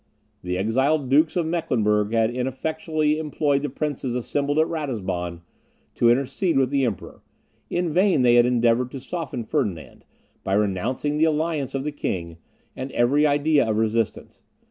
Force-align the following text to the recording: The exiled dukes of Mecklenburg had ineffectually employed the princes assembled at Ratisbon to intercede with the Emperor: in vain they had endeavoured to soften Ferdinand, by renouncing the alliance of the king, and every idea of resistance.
The 0.41 0.57
exiled 0.57 1.09
dukes 1.09 1.35
of 1.35 1.45
Mecklenburg 1.45 2.11
had 2.11 2.31
ineffectually 2.31 3.19
employed 3.19 3.61
the 3.61 3.69
princes 3.69 4.15
assembled 4.15 4.57
at 4.57 4.65
Ratisbon 4.65 5.41
to 5.93 6.09
intercede 6.09 6.57
with 6.57 6.71
the 6.71 6.83
Emperor: 6.85 7.21
in 7.69 7.87
vain 7.93 8.23
they 8.23 8.33
had 8.33 8.47
endeavoured 8.47 8.89
to 8.93 8.99
soften 8.99 9.43
Ferdinand, 9.43 10.03
by 10.43 10.55
renouncing 10.55 11.17
the 11.19 11.25
alliance 11.25 11.75
of 11.75 11.83
the 11.83 11.91
king, 11.91 12.37
and 12.75 12.91
every 12.93 13.27
idea 13.27 13.69
of 13.69 13.77
resistance. 13.77 14.41